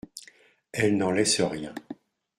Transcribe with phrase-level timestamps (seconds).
[0.71, 1.75] Elle n'en laisse rien.